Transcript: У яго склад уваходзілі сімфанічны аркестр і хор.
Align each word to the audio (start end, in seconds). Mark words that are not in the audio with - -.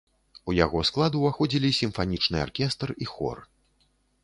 У 0.51 0.53
яго 0.59 0.79
склад 0.89 1.17
уваходзілі 1.19 1.69
сімфанічны 1.81 2.37
аркестр 2.47 2.95
і 3.07 3.11
хор. 3.13 3.37